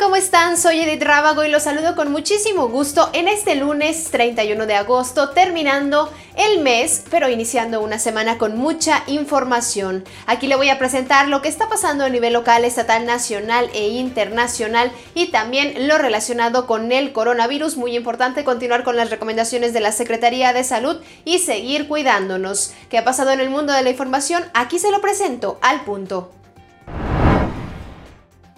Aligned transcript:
¿cómo 0.00 0.16
están? 0.16 0.58
Soy 0.58 0.80
Edith 0.80 1.02
Rábago 1.02 1.44
y 1.44 1.48
los 1.48 1.62
saludo 1.62 1.94
con 1.94 2.10
muchísimo 2.10 2.68
gusto 2.68 3.08
en 3.12 3.28
este 3.28 3.54
lunes 3.54 4.10
31 4.10 4.66
de 4.66 4.74
agosto, 4.74 5.30
terminando 5.30 6.12
el 6.34 6.60
mes, 6.60 7.04
pero 7.08 7.30
iniciando 7.30 7.80
una 7.80 7.98
semana 8.00 8.36
con 8.36 8.58
mucha 8.58 9.04
información. 9.06 10.04
Aquí 10.26 10.48
le 10.48 10.56
voy 10.56 10.70
a 10.70 10.78
presentar 10.78 11.28
lo 11.28 11.40
que 11.40 11.48
está 11.48 11.68
pasando 11.68 12.04
a 12.04 12.08
nivel 12.08 12.32
local, 12.32 12.64
estatal, 12.64 13.06
nacional 13.06 13.70
e 13.74 13.88
internacional 13.88 14.90
y 15.14 15.30
también 15.30 15.86
lo 15.86 15.98
relacionado 15.98 16.66
con 16.66 16.90
el 16.90 17.12
coronavirus. 17.12 17.76
Muy 17.76 17.96
importante 17.96 18.44
continuar 18.44 18.82
con 18.82 18.96
las 18.96 19.10
recomendaciones 19.10 19.72
de 19.72 19.80
la 19.80 19.92
Secretaría 19.92 20.52
de 20.52 20.64
Salud 20.64 21.00
y 21.24 21.38
seguir 21.38 21.86
cuidándonos. 21.86 22.72
¿Qué 22.90 22.98
ha 22.98 23.04
pasado 23.04 23.30
en 23.30 23.40
el 23.40 23.50
mundo 23.50 23.72
de 23.72 23.82
la 23.82 23.90
información? 23.90 24.44
Aquí 24.52 24.78
se 24.78 24.90
lo 24.90 25.00
presento 25.00 25.58
al 25.62 25.84
punto. 25.84 26.32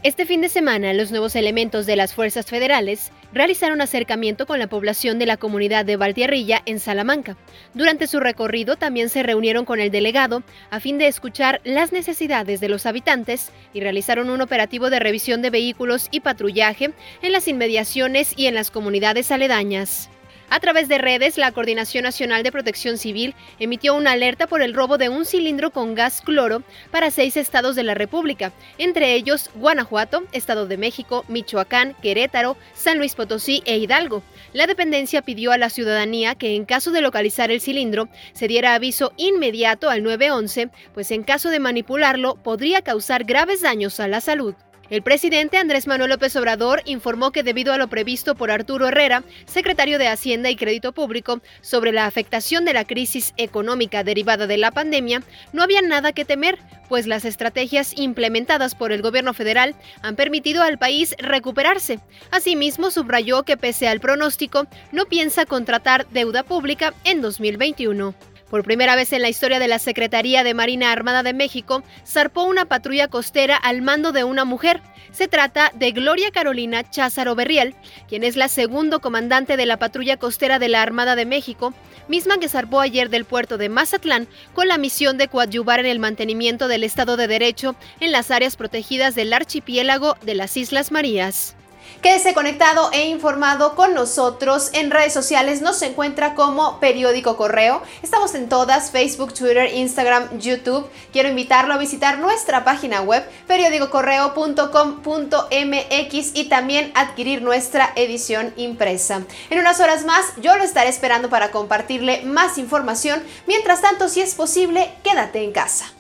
Este 0.09 0.25
fin 0.25 0.41
de 0.41 0.49
semana, 0.49 0.95
los 0.95 1.11
nuevos 1.11 1.37
elementos 1.37 1.85
de 1.85 1.95
las 1.95 2.15
fuerzas 2.15 2.47
federales 2.47 3.13
realizaron 3.35 3.83
acercamiento 3.83 4.47
con 4.47 4.59
la 4.59 4.67
población 4.67 5.19
de 5.19 5.27
la 5.27 5.37
comunidad 5.37 5.85
de 5.85 5.99
Valtierrilla 5.99 6.63
en 6.65 6.81
Salamanca. 6.81 7.37
Durante 7.75 8.07
su 8.07 8.19
recorrido 8.19 8.77
también 8.77 9.11
se 9.11 9.23
reunieron 9.23 9.67
con 9.67 9.81
el 9.81 9.91
delegado 9.91 10.43
a 10.71 10.81
fin 10.81 10.97
de 10.97 11.09
escuchar 11.09 11.61
las 11.63 11.93
necesidades 11.93 12.59
de 12.61 12.71
los 12.71 12.87
habitantes 12.87 13.53
y 13.75 13.81
realizaron 13.81 14.31
un 14.31 14.41
operativo 14.41 14.89
de 14.89 14.99
revisión 14.99 15.43
de 15.43 15.51
vehículos 15.51 16.09
y 16.11 16.21
patrullaje 16.21 16.93
en 17.21 17.33
las 17.33 17.47
inmediaciones 17.47 18.33
y 18.35 18.47
en 18.47 18.55
las 18.55 18.71
comunidades 18.71 19.31
aledañas. 19.31 20.09
A 20.51 20.61
través 20.61 20.89
de 20.89 20.97
redes, 20.97 21.37
la 21.37 21.53
Coordinación 21.53 22.05
Nacional 22.05 22.43
de 22.43 22.51
Protección 22.51 22.97
Civil 22.97 23.35
emitió 23.59 23.95
una 23.95 24.13
alerta 24.13 24.47
por 24.47 24.63
el 24.63 24.73
robo 24.73 24.97
de 24.97 25.11
un 25.11 25.27
cilindro 25.27 25.71
con 25.71 25.95
gas 25.95 26.23
cloro 26.23 26.63
para 26.91 27.11
seis 27.11 27.37
estados 27.37 27.77
de 27.77 27.83
la 27.83 27.93
República, 27.93 28.53
entre 28.79 29.13
ellos 29.13 29.51
Guanajuato, 29.55 30.23
Estado 30.33 30.67
de 30.67 30.79
México, 30.79 31.27
Michoacán, 31.29 31.95
Querétaro, 32.01 32.57
San 32.73 32.97
Luis 32.97 33.15
Potosí 33.15 33.63
e 33.67 33.77
Hidalgo. 33.77 34.23
La 34.55 34.67
dependencia 34.67 35.21
pidió 35.21 35.53
a 35.53 35.59
la 35.59 35.69
ciudadanía 35.69 36.35
que 36.35 36.57
en 36.57 36.65
caso 36.65 36.93
de 36.93 37.03
localizar 37.03 37.51
el 37.51 37.61
cilindro 37.61 38.09
se 38.33 38.49
diera 38.49 38.75
aviso 38.75 39.13
inmediato 39.19 39.91
al 39.91 40.03
911, 40.03 40.71
pues 40.95 41.11
en 41.11 41.25
caso 41.25 41.51
de 41.51 41.61
manipularlo 41.61 42.37
podría 42.37 42.81
causar 42.81 43.25
graves 43.25 43.61
daños 43.61 44.01
a 44.01 44.09
la 44.09 44.23
salud. 44.23 44.55
El 44.91 45.03
presidente 45.03 45.59
Andrés 45.59 45.87
Manuel 45.87 46.09
López 46.09 46.35
Obrador 46.37 46.81
informó 46.87 47.31
que 47.31 47.43
debido 47.43 47.75
a 47.75 47.77
lo 47.77 47.89
previsto 47.89 48.35
por 48.35 48.51
Arturo 48.51 48.89
Herrera, 48.89 49.23
secretario 49.45 49.99
de 49.99 50.09
Hacienda 50.09 50.49
y 50.49 50.57
Crédito 50.57 50.93
Público, 50.93 51.43
sobre 51.61 51.93
la 51.93 52.07
afectación 52.07 52.65
de 52.65 52.73
la 52.73 52.87
crisis 52.87 53.35
económica 53.37 54.03
derivada 54.03 54.47
de 54.47 54.57
la 54.57 54.71
pandemia, 54.71 55.23
no 55.53 55.63
había 55.63 55.83
nada 55.83 56.13
que 56.13 56.25
temer, 56.25 56.59
pues 56.89 57.07
las 57.07 57.27
estrategias 57.27 57.99
implementadas 57.99 58.75
por 58.75 58.91
el 58.91 59.03
gobierno 59.03 59.35
federal 59.35 59.75
han 60.01 60.17
permitido 60.17 60.63
al 60.63 60.79
país 60.79 61.15
recuperarse. 61.19 62.01
Asimismo, 62.31 62.91
subrayó 62.91 63.43
que 63.43 63.59
pese 63.59 63.89
al 63.89 64.01
pronóstico, 64.01 64.67
no 64.91 65.05
piensa 65.05 65.45
contratar 65.45 66.09
deuda 66.09 66.45
pública 66.45 66.95
en 67.05 67.21
2021. 67.21 68.15
Por 68.51 68.65
primera 68.65 68.97
vez 68.97 69.13
en 69.13 69.21
la 69.21 69.29
historia 69.29 69.59
de 69.59 69.69
la 69.69 69.79
Secretaría 69.79 70.43
de 70.43 70.55
Marina 70.55 70.91
Armada 70.91 71.23
de 71.23 71.35
México, 71.35 71.83
zarpó 72.07 72.45
una 72.45 72.65
patrulla 72.65 73.09
costera 73.09 73.57
al 73.57 73.83
mando 73.83 74.11
de 74.11 74.25
una 74.25 74.47
mujer. 74.47 74.81
Se 75.13 75.29
trata 75.29 75.71
de 75.75 75.93
Gloria 75.93 76.31
Carolina 76.31 76.89
Cházaro 76.89 77.35
Berriel, 77.35 77.75
quien 78.09 78.25
es 78.25 78.37
la 78.37 78.49
segundo 78.49 79.01
comandante 79.01 79.59
de 79.59 79.67
la 79.67 79.77
patrulla 79.77 80.17
costera 80.17 80.59
de 80.59 80.69
la 80.69 80.81
Armada 80.81 81.15
de 81.15 81.27
México, 81.27 81.75
misma 82.09 82.39
que 82.39 82.49
zarpó 82.49 82.81
ayer 82.81 83.11
del 83.11 83.27
puerto 83.27 83.59
de 83.59 83.69
Mazatlán 83.69 84.29
con 84.55 84.67
la 84.67 84.79
misión 84.79 85.19
de 85.19 85.29
coadyuvar 85.29 85.81
en 85.81 85.87
el 85.87 85.99
mantenimiento 85.99 86.69
del 86.69 86.85
Estado 86.85 87.19
de 87.19 87.27
Derecho 87.27 87.77
en 88.01 88.13
las 88.13 88.31
áreas 88.31 88.57
protegidas 88.57 89.15
del 89.15 89.33
archipiélago 89.35 90.17
de 90.23 90.35
las 90.35 90.57
Islas 90.57 90.91
Marías. 90.91 91.55
Quédese 92.03 92.33
conectado 92.33 92.91
e 92.93 93.07
informado 93.07 93.75
con 93.75 93.95
nosotros 93.95 94.71
en 94.73 94.91
redes 94.91 95.13
sociales. 95.13 95.63
Nos 95.63 95.83
encuentra 95.83 96.35
como 96.35 96.79
Periódico 96.79 97.37
Correo. 97.37 97.83
Estamos 98.03 98.35
en 98.35 98.49
todas, 98.49 98.93
Facebook, 98.93 99.35
Twitter, 99.35 99.75
Instagram, 99.75 100.39
YouTube. 100.39 100.89
Quiero 101.13 101.29
invitarlo 101.29 101.75
a 101.75 101.79
visitar 101.79 102.19
nuestra 102.19 102.65
página 102.65 103.01
web 103.01 103.25
periódicocorreo.com.mx 103.49 106.31
y 106.35 106.45
también 106.49 106.93
adquirir 106.95 107.43
nuestra 107.43 107.93
edición 107.97 108.55
impresa. 108.57 109.25
En 109.51 109.59
unas 109.59 109.81
horas 109.81 110.05
más 110.05 110.25
yo 110.41 110.57
lo 110.57 110.63
estaré 110.63 110.91
esperando 110.91 111.29
para 111.29 111.51
compartirle 111.51 112.23
más 112.23 112.59
información. 112.59 113.23
Mientras 113.47 113.81
tanto, 113.81 114.09
si 114.09 114.21
es 114.21 114.35
posible, 114.35 114.93
quédate 115.03 115.43
en 115.43 115.53
casa. 115.53 115.93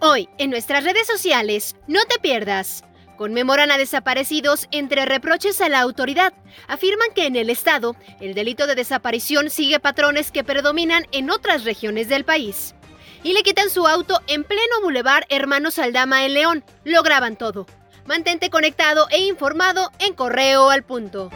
Hoy, 0.00 0.28
en 0.38 0.50
nuestras 0.50 0.84
redes 0.84 1.06
sociales, 1.06 1.76
no 1.86 2.04
te 2.04 2.18
pierdas. 2.18 2.84
Conmemoran 3.16 3.70
a 3.70 3.78
desaparecidos 3.78 4.66
entre 4.72 5.04
reproches 5.04 5.60
a 5.60 5.68
la 5.68 5.80
autoridad. 5.80 6.32
Afirman 6.66 7.08
que 7.14 7.26
en 7.26 7.36
el 7.36 7.48
Estado 7.48 7.94
el 8.20 8.34
delito 8.34 8.66
de 8.66 8.74
desaparición 8.74 9.50
sigue 9.50 9.78
patrones 9.80 10.32
que 10.32 10.44
predominan 10.44 11.06
en 11.12 11.30
otras 11.30 11.64
regiones 11.64 12.08
del 12.08 12.24
país. 12.24 12.74
Y 13.22 13.32
le 13.32 13.42
quitan 13.42 13.70
su 13.70 13.86
auto 13.86 14.20
en 14.26 14.44
pleno 14.44 14.80
bulevar 14.82 15.26
Hermanos 15.28 15.78
Aldama 15.78 16.24
en 16.24 16.34
León. 16.34 16.64
Lo 16.84 17.02
graban 17.02 17.36
todo. 17.36 17.66
Mantente 18.04 18.50
conectado 18.50 19.06
e 19.10 19.22
informado 19.22 19.90
en 19.98 20.14
Correo 20.14 20.68
al 20.70 20.82
Punto. 20.82 21.30